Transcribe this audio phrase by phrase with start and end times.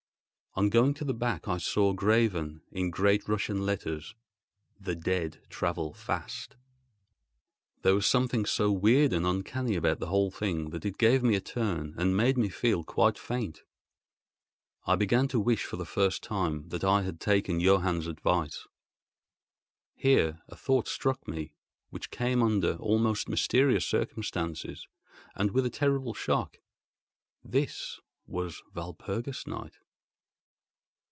[0.53, 4.15] On going to the back I saw, graven in great Russian letters:
[4.77, 6.57] "The dead travel fast."
[7.83, 11.35] There was something so weird and uncanny about the whole thing that it gave me
[11.35, 13.63] a turn and made me feel quite faint.
[14.85, 18.67] I began to wish, for the first time, that I had taken Johann's advice.
[19.95, 21.53] Here a thought struck me,
[21.91, 24.85] which came under almost mysterious circumstances
[25.33, 26.59] and with a terrible shock.
[27.41, 29.75] This was Walpurgis Night!